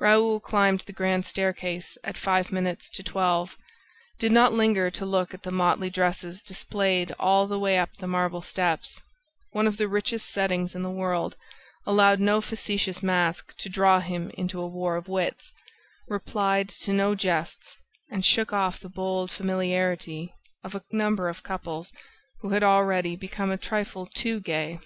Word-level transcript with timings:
Raoul 0.00 0.40
climbed 0.40 0.80
the 0.80 0.92
grand 0.92 1.24
staircase 1.24 1.96
at 2.02 2.16
five 2.16 2.50
minutes 2.50 2.90
to 2.90 3.04
twelve, 3.04 3.56
did 4.18 4.32
not 4.32 4.52
linger 4.52 4.90
to 4.90 5.06
look 5.06 5.32
at 5.32 5.44
the 5.44 5.52
motley 5.52 5.88
dresses 5.90 6.42
displayed 6.42 7.14
all 7.20 7.46
the 7.46 7.56
way 7.56 7.78
up 7.78 7.96
the 7.98 8.08
marble 8.08 8.42
steps, 8.42 9.00
one 9.52 9.68
of 9.68 9.76
the 9.76 9.86
richest 9.86 10.26
settings 10.28 10.74
in 10.74 10.82
the 10.82 10.90
world, 10.90 11.36
allowed 11.86 12.18
no 12.18 12.40
facetious 12.40 13.00
mask 13.00 13.56
to 13.58 13.68
draw 13.68 14.00
him 14.00 14.30
into 14.34 14.60
a 14.60 14.66
war 14.66 14.96
of 14.96 15.06
wits, 15.06 15.52
replied 16.08 16.68
to 16.68 16.92
no 16.92 17.14
jests 17.14 17.76
and 18.10 18.24
shook 18.24 18.52
off 18.52 18.80
the 18.80 18.88
bold 18.88 19.30
familiarity 19.30 20.34
of 20.64 20.74
a 20.74 20.82
number 20.90 21.28
of 21.28 21.44
couples 21.44 21.92
who 22.40 22.50
had 22.50 22.64
already 22.64 23.14
become 23.14 23.52
a 23.52 23.56
trifle 23.56 24.06
too 24.06 24.40
gay. 24.40 24.80